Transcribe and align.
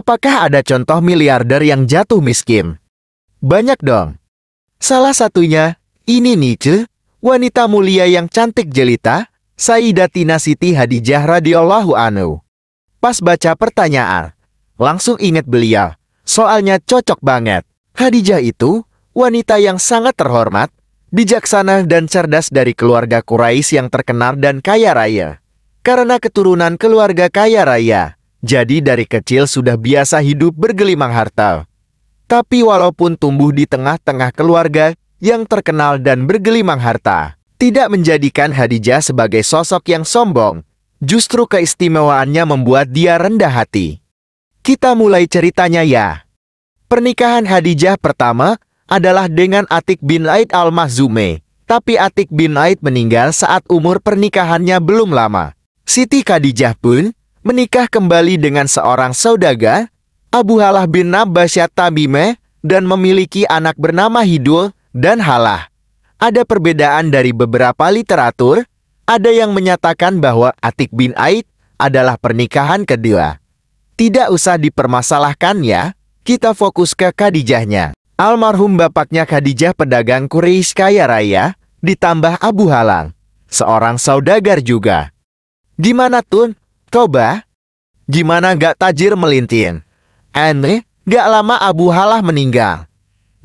Apakah 0.00 0.48
ada 0.48 0.64
contoh 0.64 0.96
miliarder 1.04 1.60
yang 1.60 1.84
jatuh 1.84 2.24
miskin? 2.24 2.80
Banyak 3.44 3.84
dong. 3.84 4.16
Salah 4.80 5.12
satunya, 5.12 5.76
ini 6.08 6.40
Nietzsche, 6.40 6.88
wanita 7.20 7.68
mulia 7.68 8.08
yang 8.08 8.24
cantik 8.24 8.72
jelita, 8.72 9.28
Sayyidatina 9.60 10.40
Siti 10.40 10.72
Hadijah 10.72 11.28
radhiyallahu 11.28 11.92
anhu. 11.92 12.40
Pas 12.96 13.20
baca 13.20 13.52
pertanyaan, 13.52 14.32
langsung 14.80 15.20
ingat 15.20 15.44
beliau, 15.44 15.92
soalnya 16.24 16.80
cocok 16.80 17.20
banget. 17.20 17.68
Hadijah 17.92 18.40
itu, 18.40 18.80
wanita 19.12 19.60
yang 19.60 19.76
sangat 19.76 20.16
terhormat, 20.16 20.72
bijaksana 21.12 21.84
dan 21.84 22.08
cerdas 22.08 22.48
dari 22.48 22.72
keluarga 22.72 23.20
Quraisy 23.20 23.76
yang 23.76 23.92
terkenal 23.92 24.40
dan 24.40 24.64
kaya 24.64 24.96
raya. 24.96 25.44
Karena 25.84 26.16
keturunan 26.16 26.80
keluarga 26.80 27.28
kaya 27.28 27.68
raya, 27.68 28.16
jadi 28.40 28.80
dari 28.80 29.04
kecil 29.04 29.44
sudah 29.44 29.76
biasa 29.76 30.24
hidup 30.24 30.56
bergelimang 30.56 31.12
harta. 31.12 31.68
Tapi 32.24 32.64
walaupun 32.64 33.20
tumbuh 33.20 33.52
di 33.52 33.68
tengah-tengah 33.68 34.32
keluarga 34.32 34.96
yang 35.20 35.44
terkenal 35.44 36.00
dan 36.00 36.24
bergelimang 36.24 36.80
harta, 36.80 37.36
tidak 37.60 37.92
menjadikan 37.92 38.48
Hadijah 38.48 39.04
sebagai 39.04 39.44
sosok 39.44 39.92
yang 39.92 40.08
sombong. 40.08 40.64
Justru 41.00 41.44
keistimewaannya 41.44 42.44
membuat 42.48 42.88
dia 42.88 43.20
rendah 43.20 43.52
hati. 43.52 44.00
Kita 44.60 44.96
mulai 44.96 45.28
ceritanya 45.28 45.84
ya. 45.84 46.24
Pernikahan 46.88 47.44
Hadijah 47.44 48.00
pertama 48.00 48.56
adalah 48.88 49.28
dengan 49.28 49.64
Atik 49.68 50.00
bin 50.00 50.24
Aid 50.28 50.52
al-Mahzume. 50.52 51.44
Tapi 51.68 52.00
Atik 52.00 52.32
bin 52.32 52.56
Aid 52.56 52.80
meninggal 52.80 53.36
saat 53.36 53.62
umur 53.68 54.00
pernikahannya 54.00 54.80
belum 54.80 55.12
lama. 55.12 55.52
Siti 55.84 56.24
Khadijah 56.24 56.74
pun 56.74 57.12
menikah 57.40 57.88
kembali 57.88 58.36
dengan 58.36 58.68
seorang 58.68 59.16
saudagar, 59.16 59.88
Abu 60.28 60.60
Halah 60.60 60.84
bin 60.84 61.10
Nabasyat 61.10 61.72
Tabime, 61.72 62.36
dan 62.60 62.84
memiliki 62.84 63.48
anak 63.48 63.76
bernama 63.80 64.20
Hidul 64.20 64.76
dan 64.92 65.18
Halah. 65.24 65.72
Ada 66.20 66.44
perbedaan 66.44 67.08
dari 67.08 67.32
beberapa 67.32 67.88
literatur, 67.88 68.68
ada 69.08 69.30
yang 69.32 69.56
menyatakan 69.56 70.20
bahwa 70.20 70.52
Atik 70.60 70.92
bin 70.92 71.16
Aid 71.16 71.48
adalah 71.80 72.20
pernikahan 72.20 72.84
kedua. 72.84 73.40
Tidak 73.96 74.28
usah 74.28 74.60
dipermasalahkan 74.60 75.64
ya, 75.64 75.96
kita 76.20 76.52
fokus 76.52 76.92
ke 76.92 77.08
Khadijahnya. 77.08 77.96
Almarhum 78.20 78.76
bapaknya 78.76 79.24
Khadijah 79.24 79.72
pedagang 79.72 80.28
Quraisy 80.28 80.76
kaya 80.76 81.08
raya, 81.08 81.56
ditambah 81.80 82.36
Abu 82.44 82.68
Halang, 82.68 83.16
seorang 83.48 83.96
saudagar 83.96 84.60
juga. 84.60 85.08
Gimana 85.80 86.20
Tun? 86.20 86.59
Coba, 86.90 87.46
gimana 88.10 88.50
gak 88.58 88.82
tajir 88.82 89.14
melintin? 89.14 89.86
Aneh, 90.34 90.82
gak 91.06 91.26
lama 91.30 91.54
Abu 91.62 91.86
Halah 91.86 92.18
meninggal. 92.18 92.90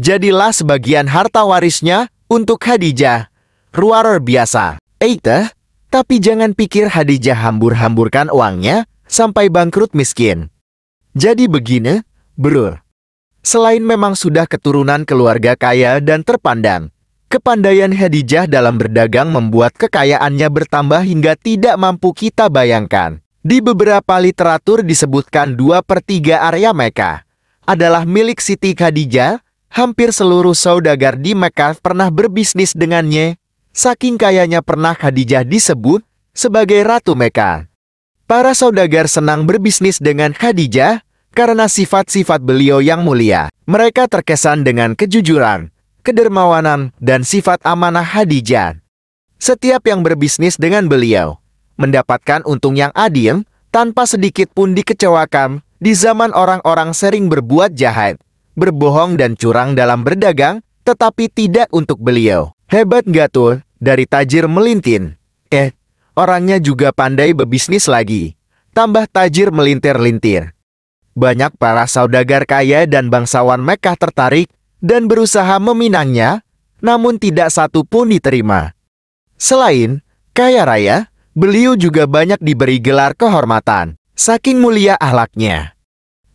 Jadilah 0.02 0.50
sebagian 0.50 1.06
harta 1.06 1.46
warisnya 1.46 2.10
untuk 2.26 2.58
Khadijah. 2.66 3.30
Ruarer 3.70 4.18
biasa. 4.18 4.82
Eita, 4.98 5.54
tapi 5.94 6.18
jangan 6.18 6.58
pikir 6.58 6.90
Khadijah 6.90 7.38
hambur-hamburkan 7.38 8.34
uangnya 8.34 8.90
sampai 9.06 9.54
bangkrut 9.54 9.94
miskin. 9.94 10.50
Jadi 11.14 11.46
begini, 11.46 12.02
bro. 12.34 12.82
Selain 13.46 13.86
memang 13.86 14.18
sudah 14.18 14.50
keturunan 14.50 15.06
keluarga 15.06 15.54
kaya 15.54 16.02
dan 16.02 16.26
terpandang, 16.26 16.90
kepandaian 17.30 17.94
Khadijah 17.94 18.50
dalam 18.50 18.82
berdagang 18.82 19.30
membuat 19.30 19.78
kekayaannya 19.78 20.50
bertambah 20.50 21.06
hingga 21.06 21.38
tidak 21.38 21.78
mampu 21.78 22.10
kita 22.10 22.50
bayangkan. 22.50 23.22
Di 23.46 23.62
beberapa 23.62 24.18
literatur 24.18 24.82
disebutkan 24.82 25.54
dua 25.54 25.86
per 25.86 26.02
tiga 26.02 26.50
area 26.50 26.74
Mekah 26.74 27.22
adalah 27.70 28.02
milik 28.02 28.42
Siti 28.42 28.74
Khadijah. 28.74 29.38
Hampir 29.70 30.10
seluruh 30.10 30.58
saudagar 30.58 31.14
di 31.14 31.38
Mekah 31.38 31.78
pernah 31.78 32.10
berbisnis 32.10 32.74
dengannya. 32.74 33.38
Saking 33.70 34.18
kayanya 34.18 34.66
pernah 34.66 34.98
Khadijah 34.98 35.46
disebut 35.46 36.02
sebagai 36.34 36.82
Ratu 36.82 37.14
Mekah. 37.14 37.70
Para 38.26 38.58
saudagar 38.58 39.06
senang 39.06 39.46
berbisnis 39.46 40.02
dengan 40.02 40.34
Khadijah 40.34 41.06
karena 41.30 41.70
sifat-sifat 41.70 42.42
beliau 42.42 42.82
yang 42.82 43.06
mulia. 43.06 43.54
Mereka 43.70 44.10
terkesan 44.10 44.66
dengan 44.66 44.98
kejujuran, 44.98 45.70
kedermawanan, 46.02 46.98
dan 46.98 47.22
sifat 47.22 47.62
amanah 47.62 48.10
Khadijah. 48.10 48.82
Setiap 49.38 49.86
yang 49.86 50.02
berbisnis 50.02 50.58
dengan 50.58 50.90
beliau 50.90 51.45
mendapatkan 51.76 52.44
untung 52.48 52.76
yang 52.76 52.92
adil, 52.96 53.44
tanpa 53.72 54.08
sedikit 54.08 54.52
pun 54.52 54.72
dikecewakan, 54.76 55.64
di 55.80 55.92
zaman 55.92 56.32
orang-orang 56.32 56.96
sering 56.96 57.28
berbuat 57.28 57.76
jahat, 57.76 58.16
berbohong 58.56 59.20
dan 59.20 59.36
curang 59.36 59.76
dalam 59.76 60.02
berdagang, 60.02 60.64
tetapi 60.88 61.28
tidak 61.28 61.68
untuk 61.76 62.00
beliau. 62.00 62.56
Hebat 62.72 63.06
nggak 63.06 63.36
tuh, 63.36 63.60
dari 63.78 64.08
tajir 64.08 64.48
melintin. 64.48 65.20
Eh, 65.52 65.76
orangnya 66.16 66.58
juga 66.58 66.90
pandai 66.96 67.36
berbisnis 67.36 67.86
lagi. 67.86 68.34
Tambah 68.76 69.08
tajir 69.08 69.52
melintir-lintir. 69.56 70.52
Banyak 71.16 71.56
para 71.56 71.88
saudagar 71.88 72.44
kaya 72.44 72.84
dan 72.84 73.08
bangsawan 73.08 73.64
Mekah 73.64 73.96
tertarik 73.96 74.52
dan 74.84 75.08
berusaha 75.08 75.56
meminangnya, 75.64 76.44
namun 76.84 77.16
tidak 77.16 77.56
satu 77.56 77.88
pun 77.88 78.12
diterima. 78.12 78.76
Selain 79.40 80.04
kaya 80.36 80.68
raya, 80.68 81.08
Beliau 81.36 81.76
juga 81.76 82.08
banyak 82.08 82.40
diberi 82.40 82.80
gelar 82.80 83.12
kehormatan, 83.12 84.00
saking 84.16 84.64
mulia 84.64 84.96
ahlaknya. 84.96 85.76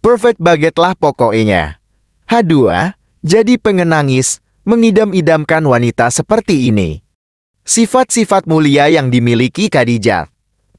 Perfect 0.05 0.37
baget 0.37 0.77
lah 0.77 0.93
pokoknya. 0.93 1.81
H2, 2.28 2.53
jadi 3.25 3.56
pengenangis, 3.56 4.44
mengidam-idamkan 4.69 5.65
wanita 5.65 6.12
seperti 6.12 6.69
ini. 6.69 7.00
Sifat-sifat 7.65 8.44
mulia 8.44 8.93
yang 8.93 9.09
dimiliki 9.09 9.72
Khadijah 9.72 10.28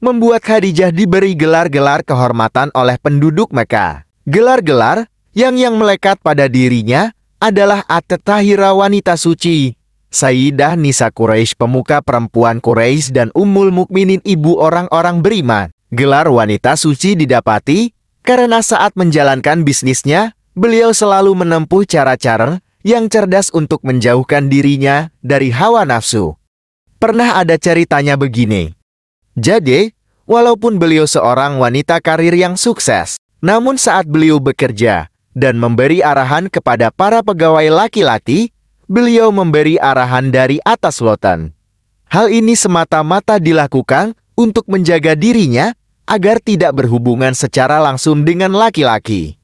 membuat 0.02 0.42
Khadijah 0.42 0.90
diberi 0.90 1.38
gelar-gelar 1.38 2.02
kehormatan 2.02 2.74
oleh 2.74 2.98
penduduk 2.98 3.54
Mekah. 3.54 4.02
Gelar-gelar 4.26 5.06
yang 5.30 5.54
yang 5.54 5.78
melekat 5.78 6.18
pada 6.18 6.50
dirinya 6.50 7.14
adalah 7.38 7.86
Atetahira 7.86 8.74
wanita 8.74 9.14
suci, 9.14 9.78
Sayyidah 10.12 10.76
Nisa 10.76 11.08
Quraisy 11.08 11.56
pemuka 11.56 12.04
perempuan 12.04 12.60
Quraisy 12.60 13.16
dan 13.16 13.28
Ummul 13.32 13.72
Mukminin 13.72 14.20
ibu 14.28 14.60
orang-orang 14.60 15.24
beriman. 15.24 15.72
Gelar 15.88 16.28
wanita 16.28 16.76
suci 16.76 17.16
didapati 17.16 17.96
karena 18.20 18.60
saat 18.60 18.92
menjalankan 18.92 19.64
bisnisnya, 19.64 20.36
beliau 20.52 20.92
selalu 20.92 21.32
menempuh 21.32 21.88
cara-cara 21.88 22.60
yang 22.84 23.08
cerdas 23.08 23.48
untuk 23.56 23.80
menjauhkan 23.88 24.52
dirinya 24.52 25.08
dari 25.24 25.48
hawa 25.48 25.88
nafsu. 25.88 26.36
Pernah 27.00 27.40
ada 27.40 27.56
ceritanya 27.56 28.20
begini. 28.20 28.76
Jadi, 29.32 29.96
walaupun 30.28 30.76
beliau 30.76 31.08
seorang 31.08 31.56
wanita 31.56 32.04
karir 32.04 32.36
yang 32.36 32.60
sukses, 32.60 33.16
namun 33.40 33.80
saat 33.80 34.04
beliau 34.04 34.36
bekerja 34.38 35.08
dan 35.32 35.56
memberi 35.56 36.04
arahan 36.04 36.52
kepada 36.52 36.92
para 36.92 37.24
pegawai 37.24 37.64
laki-laki, 37.72 38.52
beliau 38.92 39.32
memberi 39.32 39.80
arahan 39.80 40.28
dari 40.28 40.60
atas 40.60 41.00
lotan. 41.00 41.56
Hal 42.12 42.28
ini 42.28 42.52
semata-mata 42.52 43.40
dilakukan 43.40 44.12
untuk 44.36 44.68
menjaga 44.68 45.16
dirinya 45.16 45.72
agar 46.04 46.44
tidak 46.44 46.76
berhubungan 46.76 47.32
secara 47.32 47.80
langsung 47.80 48.20
dengan 48.20 48.52
laki-laki. 48.52 49.40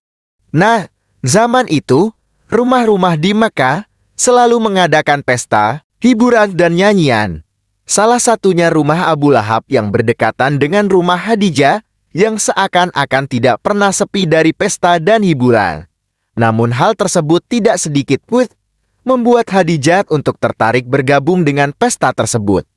Nah, 0.52 0.92
zaman 1.24 1.64
itu, 1.72 2.12
rumah-rumah 2.52 3.16
di 3.16 3.32
Mekah 3.32 3.88
selalu 4.20 4.60
mengadakan 4.60 5.24
pesta, 5.24 5.80
hiburan 6.04 6.52
dan 6.52 6.76
nyanyian. 6.76 7.40
Salah 7.88 8.20
satunya 8.20 8.68
rumah 8.68 9.08
Abu 9.08 9.32
Lahab 9.32 9.64
yang 9.72 9.88
berdekatan 9.88 10.60
dengan 10.60 10.92
rumah 10.92 11.16
Hadijah 11.16 11.80
yang 12.12 12.36
seakan-akan 12.36 13.24
tidak 13.24 13.64
pernah 13.64 13.88
sepi 13.96 14.28
dari 14.28 14.52
pesta 14.52 15.00
dan 15.00 15.24
hiburan. 15.24 15.88
Namun 16.36 16.68
hal 16.76 16.92
tersebut 16.92 17.40
tidak 17.48 17.80
sedikit 17.80 18.20
pun 18.28 18.44
membuat 19.08 19.48
Hadijat 19.48 20.12
untuk 20.12 20.36
tertarik 20.36 20.84
bergabung 20.84 21.48
dengan 21.48 21.72
pesta 21.72 22.12
tersebut. 22.12 22.68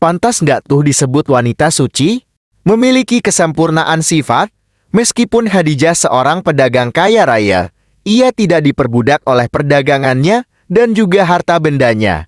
Pantas 0.00 0.40
nggak 0.40 0.64
tuh 0.64 0.80
disebut 0.80 1.28
wanita 1.28 1.68
suci? 1.68 2.24
Memiliki 2.64 3.20
kesempurnaan 3.20 4.00
sifat, 4.00 4.48
meskipun 4.96 5.52
Hadijah 5.52 5.92
seorang 5.92 6.40
pedagang 6.40 6.88
kaya 6.88 7.28
raya, 7.28 7.68
ia 8.08 8.32
tidak 8.32 8.64
diperbudak 8.64 9.20
oleh 9.28 9.52
perdagangannya 9.52 10.48
dan 10.72 10.96
juga 10.96 11.28
harta 11.28 11.60
bendanya. 11.60 12.26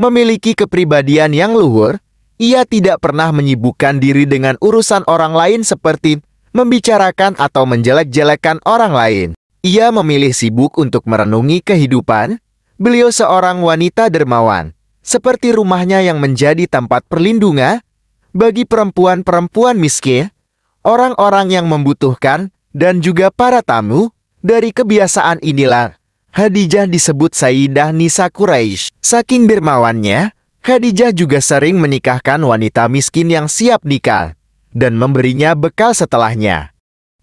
Memiliki 0.00 0.56
kepribadian 0.56 1.36
yang 1.36 1.52
luhur, 1.52 2.00
ia 2.40 2.64
tidak 2.64 3.04
pernah 3.04 3.28
menyibukkan 3.36 4.00
diri 4.00 4.24
dengan 4.24 4.56
urusan 4.64 5.04
orang 5.04 5.36
lain 5.36 5.60
seperti 5.60 6.24
membicarakan 6.56 7.36
atau 7.36 7.68
menjelek-jelekan 7.68 8.64
orang 8.64 8.96
lain. 8.96 9.28
Ia 9.60 9.92
memilih 9.92 10.32
sibuk 10.32 10.80
untuk 10.80 11.04
merenungi 11.04 11.60
kehidupan, 11.60 12.40
Beliau 12.80 13.12
seorang 13.12 13.60
wanita 13.60 14.08
dermawan, 14.08 14.72
seperti 15.04 15.52
rumahnya 15.52 16.00
yang 16.00 16.16
menjadi 16.16 16.64
tempat 16.64 17.04
perlindungan 17.04 17.84
bagi 18.32 18.64
perempuan-perempuan 18.64 19.76
miskin, 19.76 20.32
orang-orang 20.80 21.52
yang 21.52 21.68
membutuhkan, 21.68 22.48
dan 22.72 23.04
juga 23.04 23.28
para 23.28 23.60
tamu. 23.60 24.08
Dari 24.40 24.72
kebiasaan 24.72 25.44
inilah, 25.44 26.00
Khadijah 26.32 26.88
disebut 26.88 27.36
Sayyidah 27.36 27.92
Nisa 27.92 28.32
Quraisy. 28.32 28.96
Saking 29.04 29.44
dermawannya, 29.44 30.32
Khadijah 30.64 31.12
juga 31.12 31.44
sering 31.44 31.76
menikahkan 31.76 32.40
wanita 32.40 32.88
miskin 32.88 33.28
yang 33.28 33.52
siap 33.52 33.84
nikah 33.84 34.32
dan 34.72 34.96
memberinya 34.96 35.52
bekal 35.52 35.92
setelahnya. 35.92 36.72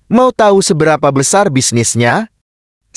Mau 0.06 0.30
tahu 0.30 0.62
seberapa 0.62 1.10
besar 1.10 1.50
bisnisnya? 1.50 2.30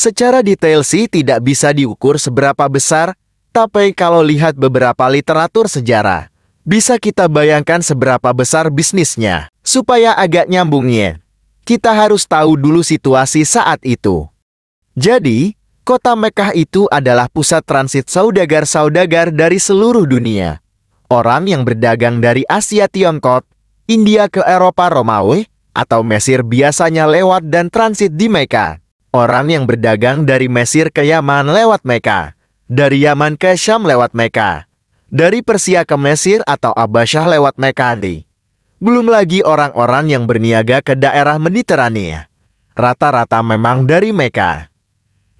Secara 0.01 0.41
detail 0.41 0.81
sih 0.81 1.13
tidak 1.13 1.45
bisa 1.45 1.77
diukur 1.77 2.17
seberapa 2.17 2.65
besar, 2.73 3.13
tapi 3.53 3.93
kalau 3.93 4.25
lihat 4.25 4.57
beberapa 4.57 5.05
literatur 5.13 5.69
sejarah, 5.69 6.33
bisa 6.65 6.97
kita 6.97 7.29
bayangkan 7.29 7.85
seberapa 7.85 8.33
besar 8.33 8.73
bisnisnya. 8.73 9.53
Supaya 9.61 10.17
agak 10.17 10.49
nyambungnya, 10.49 11.21
kita 11.69 11.93
harus 11.93 12.25
tahu 12.25 12.57
dulu 12.57 12.81
situasi 12.81 13.45
saat 13.45 13.85
itu. 13.85 14.25
Jadi, 14.97 15.53
Kota 15.85 16.17
Mekah 16.17 16.57
itu 16.57 16.89
adalah 16.89 17.29
pusat 17.29 17.61
transit 17.61 18.09
saudagar-saudagar 18.09 19.29
dari 19.29 19.61
seluruh 19.61 20.09
dunia. 20.09 20.65
Orang 21.13 21.45
yang 21.45 21.61
berdagang 21.61 22.25
dari 22.25 22.49
Asia 22.49 22.89
Tiongkok, 22.89 23.45
India 23.85 24.33
ke 24.33 24.41
Eropa 24.49 24.89
Romawi, 24.89 25.45
atau 25.77 26.01
Mesir 26.01 26.41
biasanya 26.41 27.05
lewat 27.05 27.53
dan 27.53 27.69
transit 27.69 28.17
di 28.17 28.33
Mekah. 28.33 28.81
Orang 29.11 29.51
yang 29.51 29.67
berdagang 29.67 30.23
dari 30.23 30.47
Mesir 30.47 30.95
ke 30.95 31.03
Yaman 31.03 31.51
lewat 31.51 31.83
Mekah. 31.83 32.39
Dari 32.71 33.03
Yaman 33.03 33.35
ke 33.35 33.59
Syam 33.59 33.83
lewat 33.83 34.15
Mekah. 34.15 34.71
Dari 35.11 35.43
Persia 35.43 35.83
ke 35.83 35.99
Mesir 35.99 36.47
atau 36.47 36.71
Abasyah 36.71 37.27
lewat 37.35 37.59
Mekah. 37.59 37.99
Belum 38.79 39.11
lagi 39.11 39.43
orang-orang 39.43 40.15
yang 40.15 40.31
berniaga 40.31 40.79
ke 40.79 40.95
daerah 40.95 41.43
Mediterania. 41.43 42.31
Rata-rata 42.79 43.43
memang 43.43 43.83
dari 43.83 44.15
Mekah. 44.15 44.71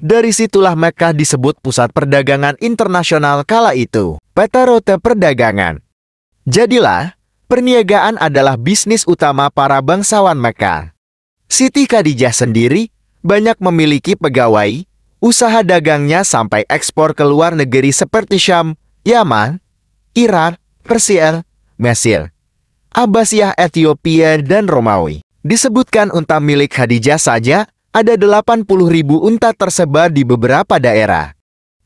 Dari 0.03 0.35
situlah 0.35 0.75
Mekah 0.75 1.15
disebut 1.15 1.63
pusat 1.63 1.95
perdagangan 1.95 2.59
internasional 2.59 3.47
kala 3.47 3.79
itu. 3.79 4.19
Peta 4.35 4.67
rute 4.67 4.99
perdagangan. 4.99 5.79
Jadilah, 6.43 7.15
perniagaan 7.47 8.19
adalah 8.19 8.59
bisnis 8.59 9.07
utama 9.07 9.47
para 9.47 9.79
bangsawan 9.79 10.35
Mekah. 10.35 10.91
Siti 11.47 11.87
Khadijah 11.87 12.35
sendiri 12.35 12.91
banyak 13.21 13.57
memiliki 13.61 14.17
pegawai, 14.17 14.85
usaha 15.21 15.61
dagangnya 15.61 16.25
sampai 16.25 16.65
ekspor 16.69 17.13
ke 17.13 17.25
luar 17.25 17.53
negeri 17.53 17.93
seperti 17.93 18.41
Syam, 18.41 18.77
Yaman, 19.05 19.61
Iran, 20.17 20.57
Persia, 20.85 21.45
Mesir, 21.77 22.33
Abbasiyah 22.97 23.55
Ethiopia, 23.57 24.41
dan 24.41 24.67
Romawi. 24.67 25.21
Disebutkan 25.41 26.13
unta 26.13 26.37
milik 26.37 26.77
Khadijah 26.77 27.17
saja 27.17 27.65
ada 27.97 28.15
80 28.15 28.69
ribu 28.93 29.25
unta 29.25 29.57
tersebar 29.57 30.13
di 30.13 30.21
beberapa 30.21 30.77
daerah. 30.77 31.33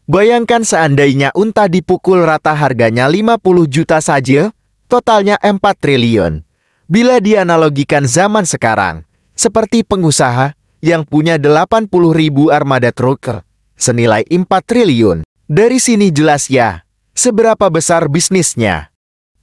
Bayangkan 0.05 0.67
seandainya 0.67 1.31
unta 1.33 1.65
dipukul 1.71 2.27
rata 2.27 2.53
harganya 2.53 3.09
50 3.09 3.41
juta 3.71 4.03
saja, 4.03 4.53
totalnya 4.91 5.41
4 5.41 5.59
triliun. 5.81 6.45
Bila 6.85 7.23
dianalogikan 7.25 8.05
zaman 8.05 8.45
sekarang, 8.45 9.09
seperti 9.33 9.81
pengusaha 9.81 10.53
yang 10.85 11.09
punya 11.09 11.41
80 11.41 11.89
ribu 12.13 12.53
armada 12.53 12.93
truk 12.93 13.41
senilai 13.81 14.29
4 14.29 14.45
triliun. 14.45 15.25
Dari 15.49 15.81
sini 15.81 16.13
jelas 16.13 16.53
ya, 16.53 16.85
seberapa 17.17 17.73
besar 17.73 18.13
bisnisnya. 18.13 18.93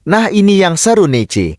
Nah 0.06 0.30
ini 0.30 0.62
yang 0.62 0.78
seru 0.78 1.10
nih, 1.10 1.58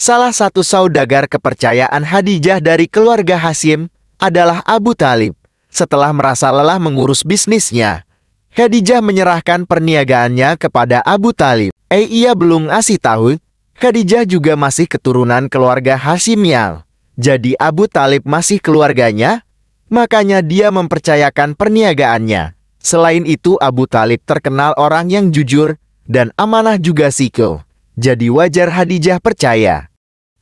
Salah 0.00 0.32
satu 0.32 0.64
saudagar 0.64 1.28
kepercayaan 1.28 2.00
Hadijah 2.00 2.64
dari 2.64 2.88
keluarga 2.88 3.36
Hasim 3.36 3.92
adalah 4.16 4.64
Abu 4.64 4.96
Talib. 4.96 5.36
Setelah 5.68 6.08
merasa 6.16 6.48
lelah 6.48 6.80
mengurus 6.80 7.20
bisnisnya, 7.20 8.08
Khadijah 8.56 9.04
menyerahkan 9.04 9.68
perniagaannya 9.68 10.56
kepada 10.56 11.04
Abu 11.04 11.36
Talib. 11.36 11.70
Eh 11.92 12.08
ia 12.08 12.32
belum 12.32 12.72
ngasih 12.72 12.96
tahu, 12.96 13.36
Khadijah 13.76 14.24
juga 14.24 14.56
masih 14.56 14.88
keturunan 14.88 15.46
keluarga 15.52 15.94
Hashimiyal. 16.00 16.82
Jadi 17.20 17.52
Abu 17.60 17.84
Talib 17.84 18.24
masih 18.24 18.64
keluarganya, 18.64 19.44
makanya 19.92 20.40
dia 20.40 20.72
mempercayakan 20.72 21.52
perniagaannya. 21.52 22.56
Selain 22.80 23.28
itu 23.28 23.60
Abu 23.60 23.84
Talib 23.84 24.24
terkenal 24.24 24.72
orang 24.80 25.12
yang 25.12 25.28
jujur 25.28 25.76
dan 26.08 26.32
amanah 26.40 26.80
juga 26.80 27.12
siko. 27.12 27.60
Jadi 28.00 28.32
wajar 28.32 28.72
Khadijah 28.72 29.20
percaya. 29.20 29.92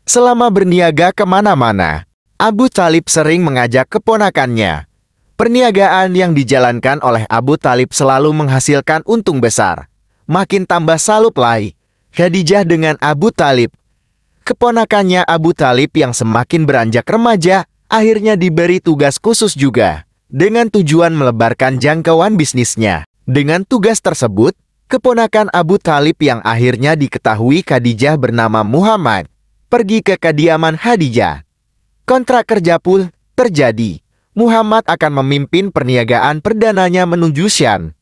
Selama 0.06 0.46
berniaga 0.54 1.10
ke 1.10 1.26
mana-mana, 1.26 2.06
Abu 2.38 2.70
Talib 2.70 3.10
sering 3.10 3.42
mengajak 3.42 3.90
keponakannya. 3.90 4.86
Perniagaan 5.34 6.14
yang 6.14 6.30
dijalankan 6.30 7.02
oleh 7.02 7.26
Abu 7.26 7.58
Talib 7.58 7.90
selalu 7.90 8.30
menghasilkan 8.30 9.02
untung 9.02 9.42
besar. 9.42 9.90
Makin 10.30 10.62
tambah 10.62 11.02
salup 11.02 11.34
lagi. 11.42 11.74
Khadijah 12.14 12.62
dengan 12.62 12.94
Abu 13.02 13.34
Talib. 13.34 13.74
Keponakannya 14.48 15.28
Abu 15.28 15.52
Talib 15.52 15.92
yang 15.92 16.16
semakin 16.16 16.64
beranjak 16.64 17.04
remaja, 17.04 17.68
akhirnya 17.84 18.32
diberi 18.32 18.80
tugas 18.80 19.20
khusus 19.20 19.52
juga. 19.52 20.08
Dengan 20.32 20.72
tujuan 20.72 21.12
melebarkan 21.12 21.76
jangkauan 21.76 22.40
bisnisnya. 22.40 23.04
Dengan 23.28 23.68
tugas 23.68 24.00
tersebut, 24.00 24.56
keponakan 24.88 25.52
Abu 25.52 25.76
Talib 25.76 26.16
yang 26.24 26.40
akhirnya 26.40 26.96
diketahui 26.96 27.60
Khadijah 27.60 28.16
bernama 28.16 28.64
Muhammad, 28.64 29.28
pergi 29.68 30.00
ke 30.00 30.16
kediaman 30.16 30.80
Khadijah. 30.80 31.44
Kontrak 32.08 32.48
kerja 32.48 32.80
pun 32.80 33.12
terjadi. 33.36 34.00
Muhammad 34.32 34.88
akan 34.88 35.20
memimpin 35.20 35.68
perniagaan 35.68 36.40
perdananya 36.40 37.04
menuju 37.04 37.52
Syam. 37.52 37.92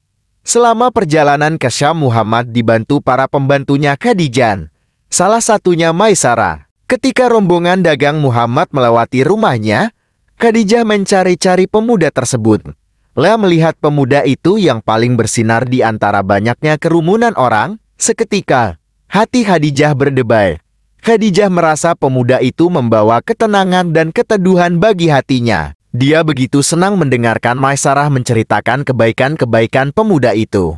Selama 0.46 0.94
perjalanan 0.94 1.58
ke 1.58 1.66
Syam, 1.75 2.06
Muhammad 2.06 2.54
dibantu 2.54 3.02
para 3.02 3.26
pembantunya 3.26 3.98
Khadijan. 3.98 4.70
Salah 5.16 5.40
satunya 5.40 5.96
Maisara. 5.96 6.68
Ketika 6.84 7.32
rombongan 7.32 7.80
dagang 7.80 8.20
Muhammad 8.20 8.68
melewati 8.68 9.24
rumahnya, 9.24 9.96
Khadijah 10.36 10.84
mencari-cari 10.84 11.64
pemuda 11.64 12.12
tersebut. 12.12 12.76
Lea 13.16 13.40
melihat 13.40 13.72
pemuda 13.80 14.28
itu 14.28 14.60
yang 14.60 14.84
paling 14.84 15.16
bersinar 15.16 15.64
di 15.64 15.80
antara 15.80 16.20
banyaknya 16.20 16.76
kerumunan 16.76 17.32
orang, 17.40 17.80
seketika 17.96 18.76
hati 19.08 19.40
Khadijah 19.40 19.96
berdebar. 19.96 20.60
Khadijah 21.00 21.48
merasa 21.48 21.96
pemuda 21.96 22.44
itu 22.44 22.69
membawa 22.69 23.24
ketenangan 23.24 23.96
dan 23.96 24.12
keteduhan 24.12 24.76
bagi 24.76 25.08
hatinya. 25.08 25.72
Dia 25.96 26.28
begitu 26.28 26.60
senang 26.60 27.00
mendengarkan 27.00 27.56
Maisarah 27.56 28.12
menceritakan 28.12 28.84
kebaikan-kebaikan 28.84 29.96
pemuda 29.96 30.36
itu. 30.36 30.76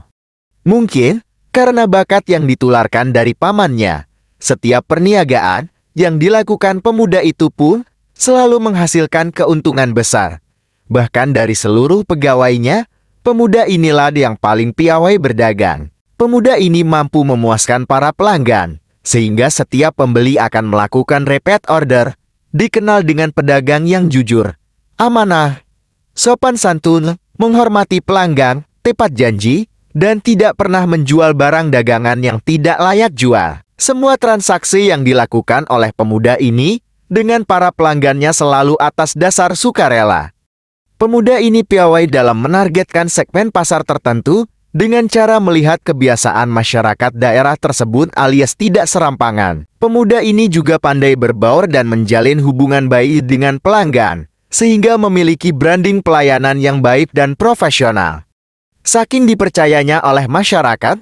Mungkin 0.63 1.27
karena 1.51 1.91
bakat 1.91 2.23
yang 2.31 2.47
ditularkan 2.47 3.11
dari 3.11 3.35
pamannya, 3.35 4.08
setiap 4.39 4.87
perniagaan 4.87 5.71
yang 5.99 6.17
dilakukan 6.19 6.79
pemuda 6.79 7.23
itu 7.23 7.51
pun 7.51 7.83
selalu 8.15 8.59
menghasilkan 8.59 9.31
keuntungan 9.35 9.95
besar. 9.95 10.43
Bahkan 10.89 11.37
dari 11.37 11.53
seluruh 11.55 12.07
pegawainya, 12.07 12.89
pemuda 13.21 13.69
inilah 13.69 14.15
yang 14.15 14.35
paling 14.41 14.73
piawai 14.73 15.21
berdagang. 15.21 15.93
Pemuda 16.19 16.59
ini 16.59 16.83
mampu 16.83 17.23
memuaskan 17.23 17.87
para 17.87 18.11
pelanggan, 18.11 18.83
sehingga 19.07 19.47
setiap 19.53 20.03
pembeli 20.03 20.35
akan 20.35 20.67
melakukan 20.67 21.29
repeat 21.29 21.63
order, 21.71 22.19
dikenal 22.51 23.07
dengan 23.07 23.31
pedagang 23.31 23.87
yang 23.87 24.11
jujur, 24.11 24.57
amanah, 24.99 25.63
sopan 26.17 26.59
santun, 26.59 27.15
menghormati 27.39 28.03
pelanggan, 28.03 28.67
tepat 28.83 29.15
janji, 29.15 29.71
dan 29.95 30.19
tidak 30.19 30.59
pernah 30.59 30.83
menjual 30.91 31.39
barang 31.39 31.71
dagangan 31.71 32.19
yang 32.19 32.43
tidak 32.43 32.83
layak 32.83 33.15
jual. 33.15 33.63
Semua 33.79 34.19
transaksi 34.19 34.91
yang 34.91 35.07
dilakukan 35.07 35.63
oleh 35.71 35.95
pemuda 35.95 36.35
ini 36.43 36.83
dengan 37.07 37.47
para 37.47 37.71
pelanggannya 37.71 38.35
selalu 38.35 38.75
atas 38.83 39.15
dasar 39.15 39.55
sukarela. 39.55 40.35
Pemuda 40.99 41.39
ini 41.39 41.63
piawai 41.63 42.11
dalam 42.11 42.43
menargetkan 42.43 43.07
segmen 43.07 43.55
pasar 43.55 43.87
tertentu 43.87 44.51
dengan 44.75 45.07
cara 45.07 45.39
melihat 45.39 45.79
kebiasaan 45.79 46.51
masyarakat 46.51 47.15
daerah 47.15 47.55
tersebut 47.55 48.11
alias 48.19 48.59
tidak 48.59 48.91
serampangan. 48.91 49.71
Pemuda 49.79 50.27
ini 50.27 50.51
juga 50.51 50.83
pandai 50.83 51.15
berbaur 51.15 51.71
dan 51.71 51.87
menjalin 51.87 52.43
hubungan 52.43 52.91
baik 52.91 53.31
dengan 53.31 53.63
pelanggan, 53.63 54.27
sehingga 54.51 54.99
memiliki 54.99 55.55
branding 55.55 56.03
pelayanan 56.03 56.59
yang 56.59 56.83
baik 56.83 57.15
dan 57.15 57.39
profesional. 57.39 58.27
Saking 58.83 59.31
dipercayanya 59.31 60.03
oleh 60.03 60.27
masyarakat, 60.27 60.99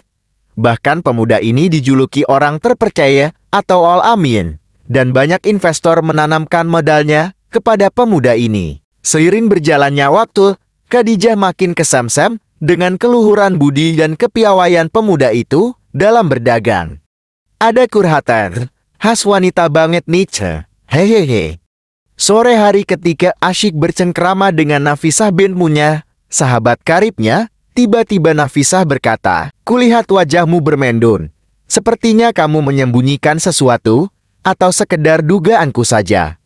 bahkan 0.56 1.04
pemuda 1.04 1.38
ini 1.38 1.68
dijuluki 1.68 2.25
orang 2.26 2.58
terpercaya 2.58 3.36
atau 3.52 3.84
All 3.84 4.02
Amin, 4.02 4.58
dan 4.88 5.12
banyak 5.12 5.44
investor 5.46 6.00
menanamkan 6.02 6.66
modalnya 6.66 7.36
kepada 7.52 7.92
pemuda 7.92 8.34
ini. 8.34 8.82
Seiring 9.06 9.46
berjalannya 9.46 10.10
waktu, 10.10 10.58
Khadijah 10.90 11.38
makin 11.38 11.76
kesamsam 11.76 12.42
dengan 12.58 12.98
keluhuran 12.98 13.60
budi 13.60 13.94
dan 13.94 14.18
kepiawaian 14.18 14.90
pemuda 14.90 15.30
itu 15.30 15.76
dalam 15.94 16.26
berdagang. 16.26 16.98
Ada 17.62 17.86
kurhatan, 17.86 18.68
khas 18.98 19.22
wanita 19.22 19.70
banget 19.70 20.04
Nietzsche. 20.10 20.66
Hehehe. 20.86 21.58
Sore 22.16 22.56
hari 22.56 22.88
ketika 22.88 23.36
asyik 23.44 23.76
bercengkrama 23.76 24.48
dengan 24.48 24.80
Nafisah 24.88 25.28
bin 25.34 25.52
Munya, 25.52 26.08
sahabat 26.32 26.80
karibnya, 26.80 27.52
tiba-tiba 27.76 28.33
Nafisah 28.33 28.88
berkata, 28.88 29.52
Kulihat 29.68 30.09
wajahmu 30.09 30.64
bermendun. 30.64 31.28
Sepertinya 31.68 32.33
kamu 32.33 32.64
menyembunyikan 32.64 33.37
sesuatu, 33.37 34.09
atau 34.40 34.71
sekedar 34.73 35.21
dugaanku 35.21 35.85
saja. 35.85 36.40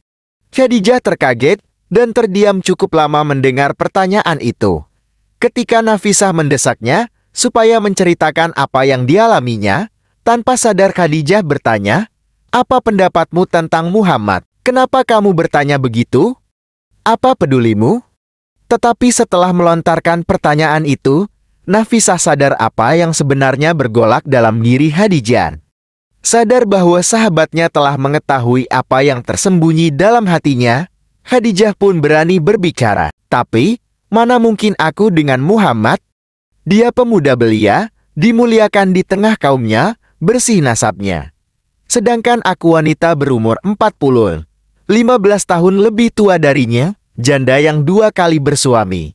Khadijah 0.51 0.99
terkaget 0.99 1.63
dan 1.87 2.11
terdiam 2.11 2.59
cukup 2.59 2.99
lama 2.99 3.23
mendengar 3.23 3.79
pertanyaan 3.79 4.43
itu. 4.43 4.83
Ketika 5.39 5.79
Nafisah 5.87 6.35
mendesaknya, 6.35 7.07
supaya 7.31 7.79
menceritakan 7.79 8.51
apa 8.59 8.83
yang 8.83 9.07
dialaminya, 9.07 9.87
tanpa 10.27 10.59
sadar 10.59 10.91
Khadijah 10.91 11.47
bertanya, 11.47 12.11
apa 12.51 12.83
pendapatmu 12.83 13.47
tentang 13.47 13.95
Muhammad? 13.95 14.43
Kenapa 14.67 15.07
kamu 15.07 15.31
bertanya 15.31 15.79
begitu? 15.79 16.35
Apa 17.07 17.39
pedulimu? 17.39 18.03
Tetapi 18.71 19.11
setelah 19.11 19.51
melontarkan 19.51 20.23
pertanyaan 20.23 20.87
itu, 20.87 21.27
Nafisah 21.71 22.19
sadar 22.19 22.55
apa 22.59 22.99
yang 22.99 23.15
sebenarnya 23.15 23.75
bergolak 23.75 24.27
dalam 24.27 24.59
diri 24.59 24.91
Hadijah. 24.91 25.59
Sadar 26.19 26.69
bahwa 26.69 26.99
sahabatnya 27.01 27.73
telah 27.73 27.95
mengetahui 27.95 28.69
apa 28.69 29.07
yang 29.07 29.23
tersembunyi 29.25 29.89
dalam 29.95 30.29
hatinya, 30.29 30.91
Khadijah 31.25 31.73
pun 31.79 32.03
berani 32.03 32.43
berbicara. 32.43 33.09
Tapi, 33.31 33.81
mana 34.13 34.37
mungkin 34.37 34.77
aku 34.77 35.09
dengan 35.09 35.41
Muhammad? 35.41 36.03
Dia 36.69 36.93
pemuda 36.93 37.39
belia, 37.41 37.89
dimuliakan 38.19 38.93
di 38.93 39.01
tengah 39.01 39.41
kaumnya, 39.41 39.97
bersih 40.21 40.61
nasabnya. 40.61 41.33
Sedangkan 41.89 42.45
aku 42.45 42.77
wanita 42.77 43.17
berumur 43.17 43.57
40. 43.65 44.45
15 44.91 45.49
tahun 45.49 45.75
lebih 45.81 46.13
tua 46.13 46.37
darinya, 46.37 47.00
janda 47.21 47.61
yang 47.61 47.85
dua 47.85 48.09
kali 48.09 48.41
bersuami. 48.41 49.13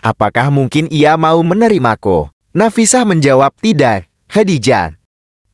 Apakah 0.00 0.48
mungkin 0.48 0.88
ia 0.88 1.14
mau 1.20 1.38
menerimaku? 1.44 2.32
Nafisah 2.56 3.04
menjawab 3.04 3.52
tidak, 3.60 4.08
Khadijah. 4.32 4.96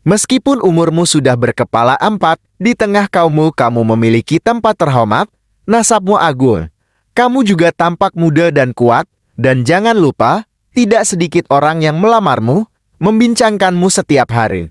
Meskipun 0.07 0.63
umurmu 0.63 1.03
sudah 1.03 1.35
berkepala 1.35 1.99
empat, 1.99 2.39
di 2.59 2.79
tengah 2.79 3.11
kaummu 3.11 3.51
kamu 3.51 3.83
memiliki 3.95 4.39
tempat 4.39 4.79
terhormat, 4.79 5.27
nasabmu 5.67 6.15
agung. 6.15 6.71
Kamu 7.15 7.43
juga 7.43 7.75
tampak 7.75 8.15
muda 8.15 8.55
dan 8.55 8.71
kuat, 8.71 9.11
dan 9.35 9.67
jangan 9.67 9.99
lupa, 9.99 10.47
tidak 10.75 11.07
sedikit 11.07 11.45
orang 11.51 11.83
yang 11.83 11.99
melamarmu, 11.99 12.67
membincangkanmu 13.03 13.91
setiap 13.91 14.31
hari. 14.31 14.71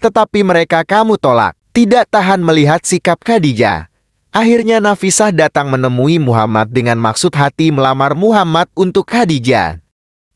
Tetapi 0.00 0.40
mereka 0.44 0.84
kamu 0.84 1.20
tolak, 1.20 1.56
tidak 1.76 2.08
tahan 2.08 2.40
melihat 2.40 2.80
sikap 2.84 3.20
Khadijah. 3.20 3.88
Akhirnya 4.36 4.84
Nafisah 4.84 5.32
datang 5.32 5.72
menemui 5.72 6.20
Muhammad 6.20 6.68
dengan 6.68 7.00
maksud 7.00 7.32
hati 7.32 7.72
melamar 7.72 8.12
Muhammad 8.12 8.68
untuk 8.76 9.08
Khadijah. 9.08 9.80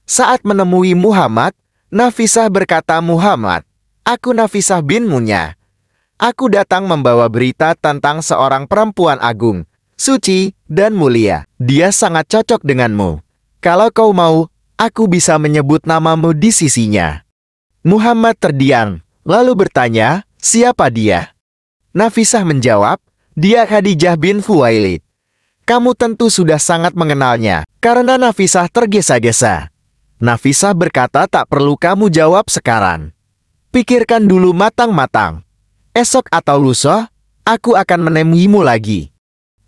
Saat 0.08 0.40
menemui 0.40 0.96
Muhammad, 0.96 1.52
Nafisah 1.92 2.48
berkata 2.48 2.96
Muhammad, 3.04 3.60
Aku 4.00 4.32
Nafisah 4.32 4.80
bin 4.80 5.04
Munya. 5.04 5.52
Aku 6.16 6.48
datang 6.48 6.88
membawa 6.88 7.28
berita 7.28 7.76
tentang 7.76 8.24
seorang 8.24 8.64
perempuan 8.64 9.20
agung, 9.20 9.68
suci, 10.00 10.56
dan 10.64 10.96
mulia. 10.96 11.44
Dia 11.60 11.92
sangat 11.92 12.24
cocok 12.32 12.64
denganmu. 12.64 13.20
Kalau 13.60 13.92
kau 13.92 14.16
mau, 14.16 14.48
aku 14.80 15.12
bisa 15.12 15.36
menyebut 15.36 15.84
namamu 15.84 16.32
di 16.32 16.48
sisinya. 16.48 17.20
Muhammad 17.84 18.40
terdiam, 18.40 19.04
lalu 19.28 19.68
bertanya, 19.68 20.24
siapa 20.40 20.88
dia? 20.88 21.36
Nafisah 21.92 22.48
menjawab, 22.48 22.96
dia 23.38 23.62
Khadijah 23.62 24.18
bin 24.18 24.42
Huwailid. 24.42 25.02
Kamu 25.62 25.94
tentu 25.94 26.26
sudah 26.26 26.58
sangat 26.58 26.98
mengenalnya, 26.98 27.62
karena 27.78 28.18
Nafisah 28.18 28.66
tergesa-gesa. 28.66 29.70
Nafisah 30.18 30.74
berkata 30.74 31.30
tak 31.30 31.46
perlu 31.46 31.78
kamu 31.78 32.10
jawab 32.10 32.50
sekarang. 32.50 33.14
Pikirkan 33.70 34.26
dulu 34.26 34.50
matang-matang. 34.50 35.46
Esok 35.94 36.26
atau 36.34 36.58
lusa, 36.58 37.08
aku 37.46 37.78
akan 37.78 38.10
menemuimu 38.10 38.66
lagi. 38.66 39.14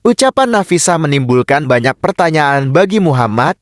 Ucapan 0.02 0.58
Nafisah 0.58 0.98
menimbulkan 0.98 1.70
banyak 1.70 1.94
pertanyaan 2.02 2.74
bagi 2.74 2.98
Muhammad. 2.98 3.54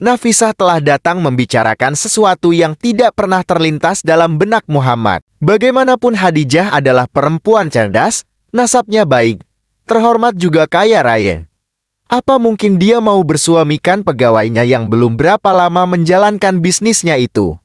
Nafisah 0.00 0.56
telah 0.56 0.80
datang 0.80 1.20
membicarakan 1.20 1.92
sesuatu 1.92 2.50
yang 2.50 2.72
tidak 2.74 3.12
pernah 3.12 3.44
terlintas 3.44 4.00
dalam 4.00 4.40
benak 4.40 4.64
Muhammad. 4.66 5.20
Bagaimanapun 5.44 6.16
Hadijah 6.16 6.72
adalah 6.72 7.04
perempuan 7.06 7.68
cerdas, 7.68 8.24
nasabnya 8.54 9.02
baik, 9.02 9.42
terhormat 9.90 10.38
juga 10.38 10.70
kaya 10.70 11.02
raya. 11.02 11.50
Apa 12.06 12.38
mungkin 12.38 12.78
dia 12.78 13.02
mau 13.02 13.18
bersuamikan 13.26 14.06
pegawainya 14.06 14.62
yang 14.62 14.86
belum 14.86 15.18
berapa 15.18 15.50
lama 15.50 15.82
menjalankan 15.90 16.62
bisnisnya 16.62 17.18
itu? 17.18 17.58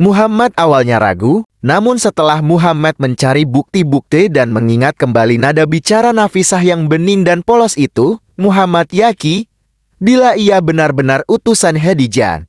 Muhammad 0.00 0.56
awalnya 0.56 0.96
ragu, 0.96 1.44
namun 1.60 2.00
setelah 2.00 2.40
Muhammad 2.40 2.96
mencari 2.96 3.44
bukti-bukti 3.44 4.32
dan 4.32 4.48
mengingat 4.48 4.96
kembali 4.96 5.36
nada 5.36 5.68
bicara 5.68 6.16
Nafisah 6.16 6.64
yang 6.64 6.88
bening 6.88 7.28
dan 7.28 7.44
polos 7.44 7.76
itu, 7.76 8.16
Muhammad 8.40 8.88
yaki, 8.88 9.52
bila 10.00 10.32
ia 10.34 10.64
benar-benar 10.64 11.28
utusan 11.28 11.76
Hadijah. 11.76 12.48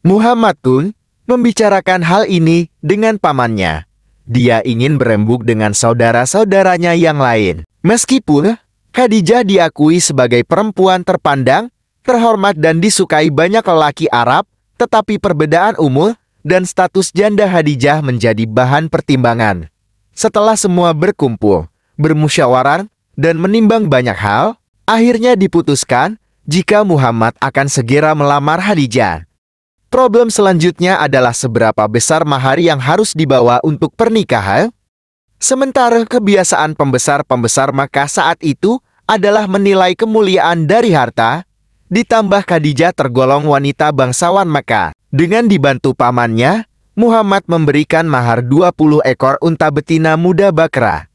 Muhammad 0.00 0.56
pun 0.64 0.96
membicarakan 1.28 2.00
hal 2.00 2.24
ini 2.24 2.72
dengan 2.80 3.20
pamannya 3.20 3.84
dia 4.28 4.60
ingin 4.60 5.00
berembuk 5.00 5.48
dengan 5.48 5.72
saudara-saudaranya 5.72 6.92
yang 6.92 7.16
lain. 7.16 7.64
Meskipun 7.80 8.60
Khadijah 8.92 9.42
diakui 9.48 10.04
sebagai 10.04 10.44
perempuan 10.44 11.00
terpandang, 11.00 11.72
terhormat 12.04 12.56
dan 12.60 12.84
disukai 12.84 13.32
banyak 13.32 13.64
lelaki 13.64 14.06
Arab, 14.12 14.44
tetapi 14.76 15.16
perbedaan 15.16 15.80
umur 15.80 16.16
dan 16.44 16.68
status 16.68 17.12
janda 17.12 17.48
Khadijah 17.48 18.04
menjadi 18.04 18.44
bahan 18.48 18.88
pertimbangan. 18.92 19.68
Setelah 20.16 20.56
semua 20.56 20.96
berkumpul, 20.96 21.68
bermusyawarah, 22.00 22.88
dan 23.18 23.34
menimbang 23.36 23.86
banyak 23.86 24.16
hal, 24.16 24.56
akhirnya 24.88 25.36
diputuskan 25.36 26.16
jika 26.48 26.80
Muhammad 26.80 27.36
akan 27.44 27.68
segera 27.68 28.16
melamar 28.16 28.58
Khadijah. 28.58 29.27
Problem 29.88 30.28
selanjutnya 30.28 31.00
adalah 31.00 31.32
seberapa 31.32 31.88
besar 31.88 32.28
mahar 32.28 32.60
yang 32.60 32.76
harus 32.76 33.16
dibawa 33.16 33.56
untuk 33.64 33.96
pernikahan. 33.96 34.68
Sementara 35.40 36.04
kebiasaan 36.04 36.76
pembesar-pembesar 36.76 37.72
maka 37.72 38.04
saat 38.04 38.36
itu 38.44 38.76
adalah 39.08 39.48
menilai 39.48 39.96
kemuliaan 39.96 40.68
dari 40.68 40.92
harta, 40.92 41.48
ditambah 41.88 42.44
Khadijah 42.44 42.92
tergolong 42.92 43.48
wanita 43.48 43.88
bangsawan 43.88 44.44
maka. 44.44 44.92
Dengan 45.08 45.48
dibantu 45.48 45.96
pamannya, 45.96 46.68
Muhammad 46.92 47.48
memberikan 47.48 48.04
mahar 48.04 48.44
20 48.44 49.00
ekor 49.08 49.40
unta 49.40 49.72
betina 49.72 50.20
muda 50.20 50.52
bakra. 50.52 51.08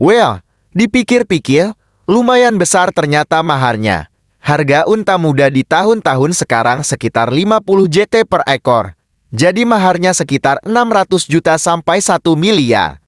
Well, 0.00 0.40
dipikir-pikir, 0.72 1.76
lumayan 2.08 2.56
besar 2.56 2.96
ternyata 2.96 3.44
maharnya. 3.44 4.08
Harga 4.46 4.86
unta 4.86 5.18
muda 5.18 5.50
di 5.50 5.66
tahun-tahun 5.66 6.30
sekarang 6.38 6.86
sekitar 6.86 7.34
50 7.34 7.66
JT 7.90 8.30
per 8.30 8.46
ekor. 8.46 8.94
Jadi 9.34 9.66
maharnya 9.66 10.14
sekitar 10.14 10.62
600 10.62 11.26
juta 11.26 11.58
sampai 11.58 11.98
1 11.98 12.22
miliar. 12.38 13.02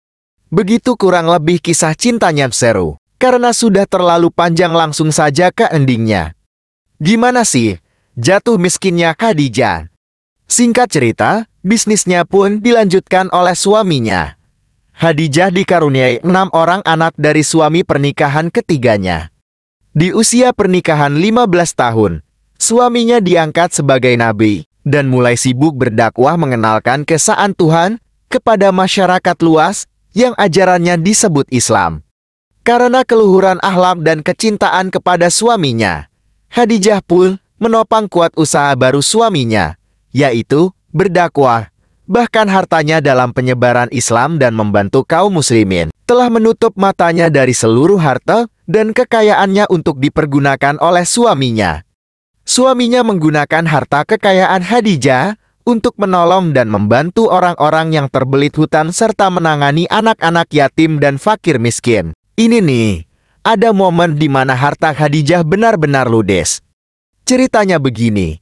Begitu 0.51 0.99
kurang 0.99 1.31
lebih 1.31 1.63
kisah 1.63 1.95
cintanya 1.95 2.51
Seru. 2.51 2.99
Karena 3.23 3.55
sudah 3.55 3.87
terlalu 3.87 4.35
panjang 4.35 4.75
langsung 4.75 5.15
saja 5.15 5.55
ke 5.55 5.71
endingnya. 5.71 6.35
Gimana 6.99 7.47
sih? 7.47 7.79
Jatuh 8.19 8.59
miskinnya 8.59 9.15
Khadijah. 9.15 9.95
Singkat 10.51 10.91
cerita, 10.91 11.47
bisnisnya 11.63 12.27
pun 12.27 12.59
dilanjutkan 12.59 13.31
oleh 13.31 13.55
suaminya. 13.55 14.35
Khadijah 14.99 15.55
dikaruniai 15.55 16.19
enam 16.27 16.51
orang 16.51 16.83
anak 16.83 17.15
dari 17.15 17.47
suami 17.47 17.87
pernikahan 17.87 18.51
ketiganya. 18.51 19.31
Di 19.99 20.15
usia 20.15 20.55
pernikahan 20.55 21.11
15 21.11 21.75
tahun, 21.75 22.23
suaminya 22.55 23.19
diangkat 23.19 23.83
sebagai 23.83 24.15
nabi 24.15 24.63
dan 24.87 25.11
mulai 25.11 25.35
sibuk 25.35 25.75
berdakwah 25.75 26.39
mengenalkan 26.39 27.03
kesaan 27.03 27.51
Tuhan 27.51 27.99
kepada 28.31 28.71
masyarakat 28.71 29.35
luas 29.43 29.91
yang 30.15 30.39
ajarannya 30.39 31.03
disebut 31.03 31.51
Islam. 31.51 32.07
Karena 32.63 33.03
keluhuran 33.03 33.59
akhlak 33.59 33.99
dan 34.07 34.23
kecintaan 34.23 34.95
kepada 34.95 35.35
suaminya, 35.35 36.07
Khadijah 36.55 37.03
pun 37.03 37.35
menopang 37.59 38.07
kuat 38.07 38.31
usaha 38.39 38.71
baru 38.79 39.03
suaminya, 39.03 39.83
yaitu 40.15 40.71
berdakwah, 40.95 41.75
bahkan 42.07 42.47
hartanya 42.47 43.03
dalam 43.03 43.35
penyebaran 43.35 43.91
Islam 43.91 44.39
dan 44.39 44.55
membantu 44.55 45.03
kaum 45.03 45.35
muslimin, 45.35 45.91
telah 46.07 46.31
menutup 46.31 46.79
matanya 46.79 47.27
dari 47.27 47.51
seluruh 47.51 47.99
harta 47.99 48.47
dan 48.69 48.93
kekayaannya 48.93 49.67
untuk 49.73 49.97
dipergunakan 49.99 50.77
oleh 50.79 51.09
suaminya. 51.09 51.83
Suaminya 52.45 53.01
menggunakan 53.03 53.65
harta 53.65 54.05
kekayaan 54.05 54.61
Hadijah 54.61 55.41
untuk 55.69 55.97
menolong 56.01 56.57
dan 56.57 56.69
membantu 56.73 57.29
orang-orang 57.29 57.93
yang 57.93 58.09
terbelit 58.09 58.57
hutan 58.57 58.93
serta 58.93 59.29
menangani 59.29 59.85
anak-anak 59.89 60.49
yatim 60.53 61.01
dan 61.01 61.17
fakir 61.17 61.61
miskin. 61.61 62.17
Ini 62.41 62.65
nih, 62.65 63.05
ada 63.45 63.73
momen 63.77 64.17
di 64.17 64.33
mana 64.33 64.57
harta 64.57 64.97
Khadijah 64.97 65.45
benar-benar 65.45 66.09
ludes. 66.09 66.65
Ceritanya 67.29 67.77
begini. 67.77 68.41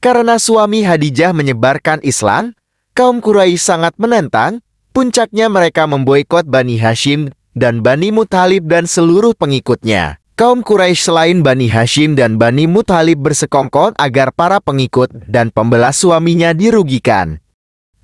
Karena 0.00 0.36
suami 0.36 0.84
Khadijah 0.84 1.32
menyebarkan 1.32 2.04
Islam, 2.04 2.52
kaum 2.92 3.24
Quraisy 3.24 3.56
sangat 3.56 3.96
menentang, 3.96 4.60
puncaknya 4.92 5.48
mereka 5.48 5.88
memboikot 5.88 6.44
Bani 6.44 6.76
Hashim 6.76 7.32
dan 7.58 7.82
Bani 7.82 8.14
Muthalib 8.14 8.70
dan 8.70 8.86
seluruh 8.86 9.34
pengikutnya. 9.34 10.22
Kaum 10.38 10.62
Quraisy 10.62 11.10
selain 11.10 11.42
Bani 11.42 11.66
Hashim 11.66 12.14
dan 12.14 12.38
Bani 12.38 12.70
Muthalib 12.70 13.18
bersekongkol 13.18 13.98
agar 13.98 14.30
para 14.30 14.62
pengikut 14.62 15.10
dan 15.26 15.50
pembelah 15.50 15.90
suaminya 15.90 16.54
dirugikan. 16.54 17.42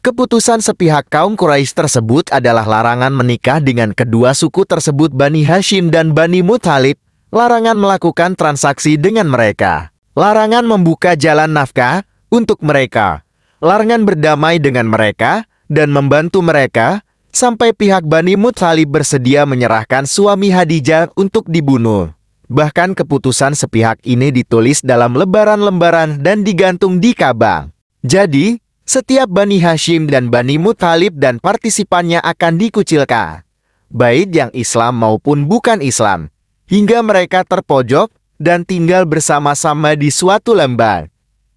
Keputusan 0.02 0.58
sepihak 0.58 1.06
kaum 1.06 1.38
Quraisy 1.38 1.70
tersebut 1.78 2.34
adalah 2.34 2.66
larangan 2.66 3.14
menikah 3.14 3.62
dengan 3.62 3.94
kedua 3.94 4.34
suku 4.34 4.66
tersebut 4.66 5.14
Bani 5.14 5.46
Hashim 5.46 5.94
dan 5.94 6.10
Bani 6.10 6.42
Muthalib, 6.42 6.98
larangan 7.30 7.78
melakukan 7.78 8.34
transaksi 8.34 8.98
dengan 8.98 9.30
mereka, 9.30 9.94
larangan 10.18 10.66
membuka 10.66 11.14
jalan 11.14 11.54
nafkah 11.54 12.02
untuk 12.34 12.58
mereka, 12.66 13.22
larangan 13.62 14.02
berdamai 14.02 14.58
dengan 14.58 14.90
mereka, 14.90 15.46
dan 15.70 15.94
membantu 15.94 16.42
mereka, 16.42 17.03
sampai 17.34 17.74
pihak 17.74 18.06
Bani 18.06 18.38
Muthalib 18.38 18.94
bersedia 18.94 19.42
menyerahkan 19.42 20.06
suami 20.06 20.54
Hadijah 20.54 21.10
untuk 21.18 21.50
dibunuh. 21.50 22.14
Bahkan 22.46 22.94
keputusan 22.94 23.58
sepihak 23.58 23.98
ini 24.06 24.30
ditulis 24.30 24.78
dalam 24.80 25.18
lembaran-lembaran 25.18 26.22
dan 26.22 26.46
digantung 26.46 27.02
di 27.02 27.10
Kabang. 27.10 27.74
Jadi, 28.06 28.62
setiap 28.86 29.26
Bani 29.26 29.58
Hashim 29.58 30.06
dan 30.06 30.30
Bani 30.30 30.62
Muthalib 30.62 31.18
dan 31.18 31.42
partisipannya 31.42 32.22
akan 32.22 32.54
dikucilkan. 32.54 33.42
Baik 33.90 34.30
yang 34.30 34.50
Islam 34.54 35.02
maupun 35.02 35.50
bukan 35.50 35.82
Islam. 35.82 36.30
Hingga 36.70 37.02
mereka 37.02 37.42
terpojok 37.42 38.14
dan 38.38 38.62
tinggal 38.62 39.04
bersama-sama 39.04 39.98
di 39.98 40.08
suatu 40.14 40.54
lembar. 40.54 41.10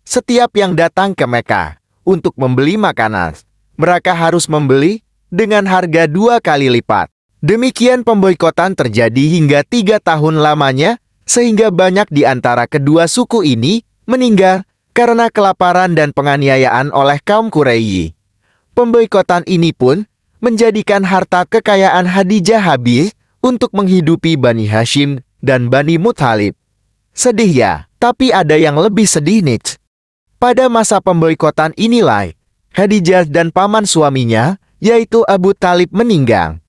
Setiap 0.08 0.56
yang 0.56 0.72
datang 0.74 1.12
ke 1.12 1.28
Mekah 1.28 1.80
untuk 2.08 2.32
membeli 2.40 2.80
makanan, 2.80 3.36
mereka 3.76 4.16
harus 4.16 4.48
membeli 4.48 5.04
dengan 5.28 5.68
harga 5.68 6.08
dua 6.08 6.40
kali 6.40 6.72
lipat. 6.72 7.12
Demikian 7.44 8.02
pemboikotan 8.02 8.74
terjadi 8.74 9.24
hingga 9.38 9.62
tiga 9.62 10.02
tahun 10.02 10.42
lamanya, 10.42 10.98
sehingga 11.28 11.70
banyak 11.70 12.10
di 12.10 12.26
antara 12.26 12.66
kedua 12.66 13.06
suku 13.06 13.46
ini 13.46 13.86
meninggal 14.10 14.66
karena 14.98 15.30
kelaparan 15.30 15.94
dan 15.94 16.10
penganiayaan 16.16 16.90
oleh 16.90 17.22
kaum 17.22 17.54
Quraisy. 17.54 18.18
Pemboikotan 18.74 19.46
ini 19.46 19.70
pun 19.70 20.10
menjadikan 20.42 21.06
harta 21.06 21.46
kekayaan 21.46 22.10
Hadijah 22.10 22.62
habis 22.62 23.14
untuk 23.42 23.74
menghidupi 23.78 24.38
Bani 24.38 24.66
Hashim 24.66 25.22
dan 25.42 25.70
Bani 25.70 26.02
Muthalib. 26.02 26.58
Sedih 27.14 27.50
ya, 27.50 27.74
tapi 27.98 28.30
ada 28.34 28.58
yang 28.58 28.78
lebih 28.78 29.06
sedih 29.06 29.42
nih. 29.42 29.62
Pada 30.38 30.70
masa 30.70 31.02
pemboikotan 31.02 31.74
inilah, 31.74 32.34
Hadijah 32.74 33.26
dan 33.26 33.50
paman 33.50 33.90
suaminya, 33.90 34.62
yaitu 34.78 35.22
Abu 35.26 35.54
Talib 35.54 35.94
meninggal. 35.94 36.62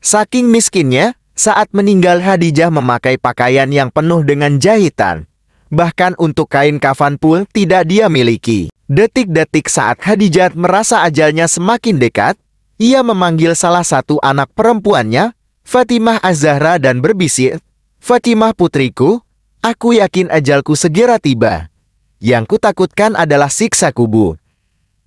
Saking 0.00 0.48
miskinnya, 0.48 1.16
saat 1.36 1.72
meninggal 1.72 2.20
Hadijah 2.20 2.68
memakai 2.68 3.16
pakaian 3.16 3.68
yang 3.72 3.88
penuh 3.88 4.20
dengan 4.20 4.60
jahitan. 4.60 5.24
Bahkan 5.72 6.20
untuk 6.20 6.52
kain 6.52 6.76
kafan 6.76 7.16
pun 7.16 7.48
tidak 7.48 7.88
dia 7.88 8.12
miliki. 8.12 8.68
Detik-detik 8.90 9.70
saat 9.72 10.02
Hadijah 10.04 10.52
merasa 10.52 11.00
ajalnya 11.06 11.48
semakin 11.48 11.96
dekat, 11.96 12.36
ia 12.76 13.00
memanggil 13.00 13.56
salah 13.56 13.86
satu 13.86 14.20
anak 14.20 14.52
perempuannya, 14.52 15.32
Fatimah 15.64 16.20
Az-Zahra 16.20 16.76
dan 16.76 17.00
berbisik, 17.00 17.56
Fatimah 18.04 18.52
putriku, 18.52 19.24
aku 19.64 19.96
yakin 19.96 20.28
ajalku 20.28 20.76
segera 20.76 21.16
tiba. 21.16 21.72
Yang 22.20 22.56
kutakutkan 22.56 23.16
adalah 23.16 23.48
siksa 23.48 23.96
kubur. 23.96 24.36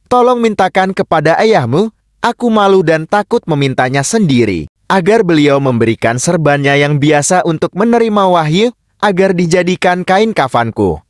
Tolong 0.10 0.42
mintakan 0.42 0.98
kepada 0.98 1.38
ayahmu, 1.38 1.93
aku 2.24 2.48
malu 2.48 2.80
dan 2.82 3.04
takut 3.04 3.44
memintanya 3.44 4.02
sendiri 4.02 4.72
agar 4.88 5.26
beliau 5.28 5.60
memberikan 5.60 6.16
serbannya 6.22 6.80
yang 6.80 7.02
biasa 7.02 7.44
untuk 7.44 7.74
menerima 7.76 8.24
wahyu, 8.30 8.72
agar 9.04 9.36
dijadikan 9.36 10.06
kain 10.06 10.32
kafanku. 10.32 11.02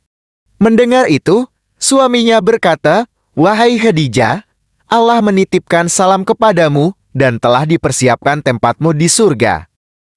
Mendengar 0.58 1.06
itu, 1.12 1.46
suaminya 1.78 2.40
berkata, 2.40 3.06
Wahai 3.34 3.76
Khadijah, 3.76 4.46
Allah 4.88 5.18
menitipkan 5.20 5.90
salam 5.90 6.22
kepadamu 6.22 6.94
dan 7.12 7.36
telah 7.36 7.66
dipersiapkan 7.66 8.40
tempatmu 8.40 8.94
di 8.94 9.10
surga. 9.10 9.66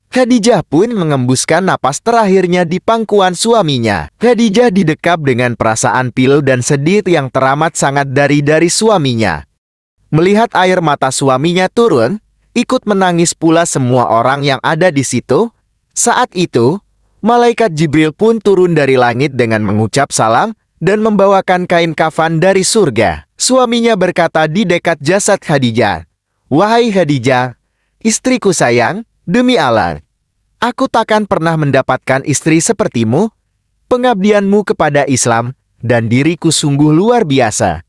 Khadijah 0.07 0.63
pun 0.63 0.87
mengembuskan 0.95 1.67
napas 1.67 1.99
terakhirnya 1.99 2.63
di 2.63 2.79
pangkuan 2.79 3.35
suaminya. 3.35 4.07
Khadijah 4.21 4.71
didekap 4.71 5.19
dengan 5.19 5.59
perasaan 5.59 6.15
pilu 6.15 6.39
dan 6.39 6.63
sedih 6.63 7.03
yang 7.03 7.27
teramat 7.27 7.75
sangat 7.75 8.07
dari 8.15 8.39
dari 8.39 8.71
suaminya. 8.71 9.46
Melihat 10.07 10.47
air 10.55 10.79
mata 10.79 11.11
suaminya 11.11 11.67
turun, 11.67 12.23
ikut 12.55 12.87
menangis 12.87 13.35
pula 13.35 13.67
semua 13.67 14.07
orang 14.07 14.39
yang 14.39 14.61
ada 14.63 14.87
di 14.87 15.03
situ. 15.03 15.51
Saat 15.91 16.31
itu, 16.31 16.79
malaikat 17.19 17.75
Jibril 17.75 18.15
pun 18.15 18.39
turun 18.39 18.71
dari 18.71 18.95
langit 18.95 19.35
dengan 19.35 19.67
mengucap 19.67 20.15
salam 20.15 20.55
dan 20.79 21.03
membawakan 21.03 21.67
kain 21.67 21.91
kafan 21.91 22.39
dari 22.39 22.63
surga. 22.63 23.27
Suaminya 23.37 23.99
berkata 23.99 24.47
di 24.47 24.63
dekat 24.63 24.97
jasad 25.03 25.37
Khadijah, 25.43 26.07
Wahai 26.47 26.89
Khadijah, 26.89 27.59
istriku 27.99 28.55
sayang, 28.55 29.03
demi 29.27 29.59
Allah, 29.59 29.99
aku 30.63 30.87
takkan 30.87 31.27
pernah 31.27 31.59
mendapatkan 31.59 32.23
istri 32.23 32.63
sepertimu. 32.63 33.29
Pengabdianmu 33.87 34.67
kepada 34.67 35.07
Islam 35.07 35.55
dan 35.79 36.11
diriku 36.11 36.51
sungguh 36.51 36.91
luar 36.91 37.23
biasa. 37.23 37.86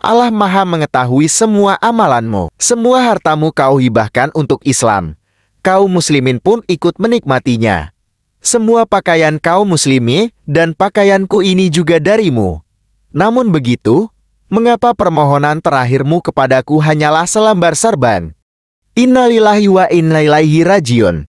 Allah 0.00 0.32
maha 0.32 0.64
mengetahui 0.64 1.28
semua 1.28 1.76
amalanmu. 1.76 2.48
Semua 2.56 3.04
hartamu 3.04 3.52
kau 3.52 3.76
hibahkan 3.76 4.32
untuk 4.32 4.64
Islam. 4.64 5.20
Kaum 5.60 5.92
muslimin 5.92 6.40
pun 6.40 6.64
ikut 6.64 6.96
menikmatinya. 6.96 7.92
Semua 8.40 8.88
pakaian 8.88 9.36
kaum 9.36 9.68
muslimi 9.68 10.32
dan 10.48 10.72
pakaianku 10.72 11.44
ini 11.44 11.68
juga 11.68 12.00
darimu. 12.00 12.64
Namun 13.12 13.52
begitu, 13.52 14.08
mengapa 14.48 14.96
permohonan 14.96 15.60
terakhirmu 15.60 16.24
kepadaku 16.24 16.80
hanyalah 16.80 17.28
selambar 17.28 17.76
serban? 17.76 18.32
Innalillahi 18.96 19.68
wa 19.68 19.84
inna 19.92 20.24
ilaihi 20.24 20.64
rajiun. 20.64 21.28